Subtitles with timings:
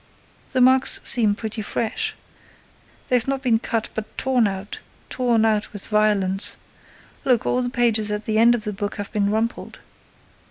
[0.53, 2.15] The marks seem pretty fresh.
[3.09, 6.57] They've not been cut, but torn out—torn out with violence.
[7.23, 9.77] Look, all the pages at the end of the book have been rumpled."